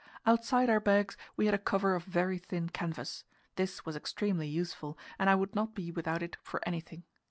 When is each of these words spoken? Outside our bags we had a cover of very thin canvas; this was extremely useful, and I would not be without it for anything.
Outside 0.25 0.67
our 0.67 0.79
bags 0.79 1.15
we 1.37 1.45
had 1.45 1.53
a 1.53 1.59
cover 1.59 1.93
of 1.93 2.05
very 2.05 2.39
thin 2.39 2.69
canvas; 2.69 3.23
this 3.55 3.85
was 3.85 3.95
extremely 3.95 4.47
useful, 4.47 4.97
and 5.19 5.29
I 5.29 5.35
would 5.35 5.53
not 5.53 5.75
be 5.75 5.91
without 5.91 6.23
it 6.23 6.37
for 6.41 6.59
anything. 6.65 7.03